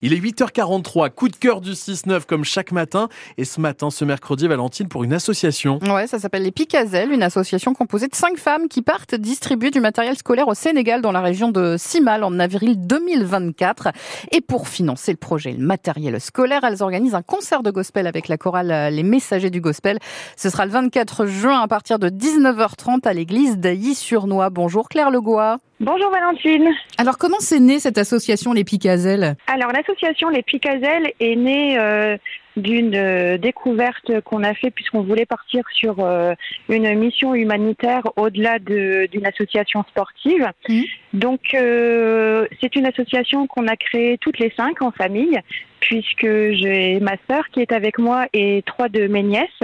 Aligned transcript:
Il 0.00 0.12
est 0.12 0.20
8h43, 0.20 1.10
coup 1.10 1.28
de 1.28 1.34
cœur 1.34 1.60
du 1.60 1.72
6-9 1.72 2.24
comme 2.24 2.44
chaque 2.44 2.70
matin. 2.70 3.08
Et 3.36 3.44
ce 3.44 3.60
matin, 3.60 3.90
ce 3.90 4.04
mercredi, 4.04 4.46
Valentine, 4.46 4.86
pour 4.86 5.02
une 5.02 5.12
association. 5.12 5.80
Ouais, 5.82 6.06
ça 6.06 6.20
s'appelle 6.20 6.44
les 6.44 6.52
Picazelles, 6.52 7.10
une 7.10 7.24
association 7.24 7.74
composée 7.74 8.06
de 8.06 8.14
cinq 8.14 8.38
femmes 8.38 8.68
qui 8.68 8.82
partent 8.82 9.16
distribuer 9.16 9.72
du 9.72 9.80
matériel 9.80 10.16
scolaire 10.16 10.46
au 10.46 10.54
Sénégal 10.54 11.02
dans 11.02 11.10
la 11.10 11.20
région 11.20 11.50
de 11.50 11.74
Simal 11.76 12.22
en 12.22 12.38
avril 12.38 12.76
2024. 12.86 13.88
Et 14.30 14.40
pour 14.40 14.68
financer 14.68 15.10
le 15.10 15.16
projet, 15.16 15.50
le 15.50 15.66
matériel 15.66 16.20
scolaire, 16.20 16.62
elles 16.62 16.80
organisent 16.80 17.16
un 17.16 17.22
concert 17.22 17.64
de 17.64 17.72
gospel 17.72 18.06
avec 18.06 18.28
la 18.28 18.36
chorale 18.36 18.94
Les 18.94 19.02
Messagers 19.02 19.50
du 19.50 19.60
Gospel. 19.60 19.98
Ce 20.36 20.48
sera 20.48 20.64
le 20.64 20.70
24 20.70 21.26
juin 21.26 21.60
à 21.60 21.66
partir 21.66 21.98
de 21.98 22.08
19h30 22.08 23.00
à 23.02 23.12
l'église 23.12 23.58
d'Ailly-sur-Noix. 23.58 24.50
Bonjour 24.50 24.88
Claire 24.88 25.10
Legois. 25.10 25.58
Bonjour 25.80 26.10
Valentine. 26.10 26.74
Alors 26.96 27.18
comment 27.18 27.38
c'est 27.38 27.60
né 27.60 27.78
cette 27.78 27.98
association 27.98 28.52
Les 28.52 28.64
Picazelles? 28.64 29.36
Alors 29.46 29.70
l'association 29.70 30.28
Les 30.28 30.42
Picazelles 30.42 31.12
est 31.20 31.36
née 31.36 31.78
euh, 31.78 32.16
d'une 32.56 32.96
euh, 32.96 33.38
découverte 33.38 34.20
qu'on 34.22 34.42
a 34.42 34.54
fait 34.54 34.72
puisqu'on 34.72 35.02
voulait 35.02 35.24
partir 35.24 35.62
sur 35.72 36.00
euh, 36.00 36.34
une 36.68 36.92
mission 36.98 37.32
humanitaire 37.32 38.02
au-delà 38.16 38.58
d'une 38.58 39.24
association 39.24 39.84
sportive. 39.84 40.50
Mmh. 40.68 40.82
Donc 41.12 41.40
c'est 41.52 42.74
une 42.74 42.86
association 42.86 43.46
qu'on 43.46 43.68
a 43.68 43.76
créée 43.76 44.18
toutes 44.18 44.40
les 44.40 44.52
cinq 44.56 44.82
en 44.82 44.90
famille 44.90 45.38
puisque 45.78 46.26
j'ai 46.26 46.98
ma 46.98 47.14
sœur 47.30 47.48
qui 47.52 47.60
est 47.60 47.70
avec 47.70 47.98
moi 47.98 48.26
et 48.32 48.64
trois 48.66 48.88
de 48.88 49.06
mes 49.06 49.22
nièces. 49.22 49.62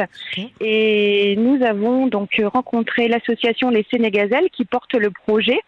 Et 0.61 1.35
nous 1.39 1.61
avons 1.65 2.07
donc 2.07 2.41
rencontré 2.45 3.09
l'association 3.09 3.71
Les 3.71 3.85
Sénégazelles 3.91 4.49
qui 4.53 4.65
porte 4.65 4.95
le 4.95 5.11
projet 5.11 5.59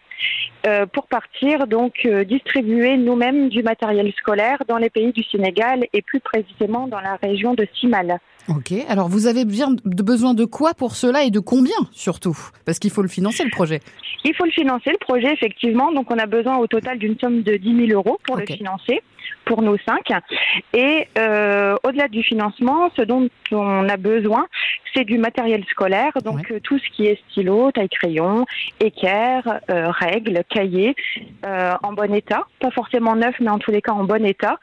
euh, 0.66 0.86
pour 0.86 1.06
partir 1.06 1.66
donc 1.66 1.94
euh, 2.06 2.24
distribuer 2.24 2.96
nous-mêmes 2.96 3.48
du 3.48 3.62
matériel 3.62 4.12
scolaire 4.18 4.58
dans 4.66 4.78
les 4.78 4.90
pays 4.90 5.12
du 5.12 5.22
Sénégal 5.22 5.86
et 5.92 6.02
plus 6.02 6.20
précisément 6.20 6.88
dans 6.88 7.00
la 7.00 7.16
région 7.16 7.54
de 7.54 7.66
Simal. 7.78 8.18
Ok, 8.48 8.72
alors 8.88 9.08
vous 9.08 9.26
avez 9.26 9.44
besoin 9.44 10.34
de 10.34 10.44
quoi 10.44 10.74
pour 10.74 10.94
cela 10.96 11.24
et 11.24 11.30
de 11.30 11.40
combien 11.40 11.76
surtout? 11.92 12.36
Parce 12.64 12.78
qu'il 12.78 12.90
faut 12.90 13.02
le 13.02 13.08
financer 13.08 13.44
le 13.44 13.50
projet. 13.50 13.80
Il 14.24 14.34
faut 14.34 14.44
le 14.44 14.50
financer 14.50 14.90
le 14.90 14.98
projet 14.98 15.32
effectivement, 15.32 15.92
donc 15.92 16.10
on 16.10 16.18
a 16.18 16.26
besoin 16.26 16.56
au 16.58 16.66
total 16.66 16.98
d'une 16.98 17.18
somme 17.18 17.42
de 17.42 17.56
10 17.56 17.86
000 17.88 17.98
euros 17.98 18.18
pour 18.24 18.36
le 18.36 18.46
financer 18.46 19.02
pour 19.46 19.62
nos 19.62 19.78
cinq. 19.78 20.10
Et 20.74 21.08
euh, 21.16 21.76
au-delà 21.84 22.08
du 22.08 22.22
financement, 22.22 22.90
ce 22.96 23.02
dont 23.02 23.28
on 23.52 23.88
a 23.88 23.96
besoin, 23.96 24.46
c'est 24.94 25.04
du 25.04 25.16
matériel 25.16 25.64
scolaire, 25.70 26.12
donc 26.22 26.50
euh, 26.50 26.60
tout 26.60 26.78
ce 26.78 26.90
qui 26.94 27.06
est 27.06 27.18
stylo, 27.30 27.70
taille 27.70 27.88
crayon, 27.88 28.44
équerre, 28.80 29.60
euh, 29.70 29.90
règles, 29.90 30.42
cahiers, 30.48 30.94
en 31.82 31.92
bon 31.92 32.12
état, 32.12 32.46
pas 32.60 32.70
forcément 32.70 33.14
neuf, 33.14 33.36
mais 33.40 33.48
en 33.48 33.58
tous 33.58 33.70
les 33.70 33.80
cas 33.80 33.92
en 33.92 34.04
bon 34.04 34.24
état. 34.26 34.58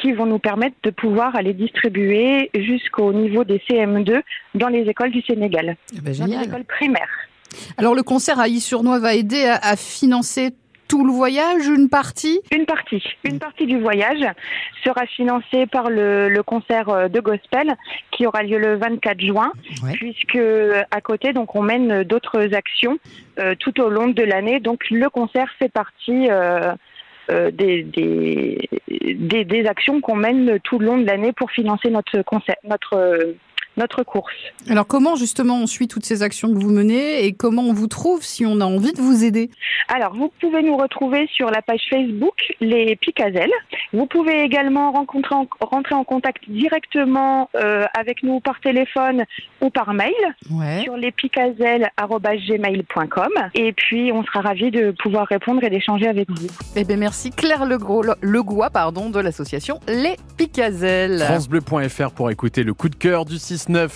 qui 0.00 0.12
vont 0.12 0.24
nous 0.24 0.38
permettre 0.38 0.76
de 0.82 0.90
pouvoir 0.90 1.36
aller 1.36 1.52
distribuer 1.52 2.50
jusqu'au 2.54 3.12
niveau 3.12 3.44
des 3.44 3.60
CM2 3.68 4.22
dans 4.54 4.68
les 4.68 4.84
écoles 4.88 5.10
du 5.10 5.20
Sénégal, 5.20 5.76
eh 5.92 6.00
ben, 6.00 6.16
dans 6.16 6.26
les 6.26 6.46
écoles 6.46 6.64
primaires. 6.64 7.14
Alors 7.76 7.94
le 7.94 8.02
concert 8.02 8.38
à 8.40 8.48
Issurnois 8.48 8.98
va 9.00 9.14
aider 9.14 9.44
à 9.44 9.76
financer 9.76 10.54
tout 10.94 11.04
le 11.04 11.10
voyage, 11.10 11.66
une 11.66 11.88
partie 11.88 12.40
Une 12.52 12.66
partie. 12.66 13.02
Une 13.24 13.40
partie 13.40 13.66
du 13.66 13.80
voyage 13.80 14.24
sera 14.84 15.06
financée 15.06 15.66
par 15.66 15.90
le, 15.90 16.40
concert 16.46 16.88
euh, 16.88 17.08
de 17.08 17.18
gospel 17.18 17.74
qui 18.12 18.26
aura 18.26 18.44
lieu 18.44 18.58
le 18.58 18.76
24 18.76 19.20
juin, 19.20 19.50
puisque 19.94 20.38
à 20.92 21.00
côté, 21.00 21.32
donc, 21.32 21.56
on 21.56 21.62
mène 21.62 22.04
d'autres 22.04 22.54
actions 22.54 22.98
euh, 23.40 23.56
tout 23.58 23.80
au 23.80 23.88
long 23.88 24.06
de 24.06 24.22
l'année. 24.22 24.60
Donc, 24.60 24.88
le 24.88 25.10
concert 25.10 25.48
fait 25.58 25.68
partie. 25.68 26.28
Euh, 27.30 27.50
des, 27.50 27.82
des, 27.82 29.44
des, 29.46 29.66
actions 29.66 30.02
qu'on 30.02 30.14
mène 30.14 30.58
tout 30.62 30.78
le 30.78 30.84
long 30.84 30.98
de 30.98 31.06
l'année 31.06 31.32
pour 31.32 31.50
financer 31.50 31.88
notre 31.88 32.20
concert, 32.20 32.56
notre 32.64 33.34
notre 33.76 34.02
course. 34.02 34.32
Alors 34.68 34.86
comment 34.86 35.16
justement 35.16 35.56
on 35.56 35.66
suit 35.66 35.88
toutes 35.88 36.04
ces 36.04 36.22
actions 36.22 36.52
que 36.52 36.58
vous 36.58 36.70
menez 36.70 37.24
et 37.24 37.32
comment 37.32 37.62
on 37.62 37.72
vous 37.72 37.88
trouve 37.88 38.22
si 38.22 38.44
on 38.46 38.60
a 38.60 38.64
envie 38.64 38.92
de 38.92 39.00
vous 39.00 39.24
aider? 39.24 39.50
Alors 39.88 40.14
vous 40.14 40.30
pouvez 40.40 40.62
nous 40.62 40.76
retrouver 40.76 41.28
sur 41.32 41.50
la 41.50 41.62
page 41.62 41.80
Facebook 41.90 42.54
Les 42.60 42.94
Picazelles. 42.96 43.50
Vous 43.92 44.06
pouvez 44.06 44.42
également 44.42 44.92
rencontrer 44.92 45.34
rentrer 45.60 45.94
en 45.94 46.04
contact 46.04 46.48
directement 46.48 47.50
euh, 47.54 47.84
avec 47.98 48.22
nous 48.22 48.40
par 48.40 48.60
téléphone 48.60 49.24
ou 49.60 49.68
par 49.70 49.92
mail 49.94 50.12
sur 50.82 50.96
lespicazelles.gmail.com 50.96 53.28
et 53.54 53.72
puis 53.72 54.12
on 54.12 54.22
sera 54.24 54.40
ravis 54.40 54.70
de 54.70 54.92
pouvoir 54.92 55.26
répondre 55.26 55.64
et 55.64 55.70
d'échanger 55.70 56.06
avec 56.06 56.30
vous. 56.30 56.46
Eh 56.76 56.84
bien 56.84 56.96
merci 56.96 57.30
Claire 57.30 57.66
Legros, 57.66 58.04
Legois 58.22 58.70
pardon, 58.70 59.10
de 59.10 59.18
l'association 59.20 59.80
Les 59.88 60.16
Picazelles. 60.36 61.20
FranceBleu.fr 61.20 62.12
pour 62.12 62.30
écouter 62.30 62.62
le 62.62 62.74
coup 62.74 62.88
de 62.88 62.96
cœur 62.96 63.24
du 63.24 63.38
6 63.38 63.63
ist 63.64 63.68
eine 63.70 63.88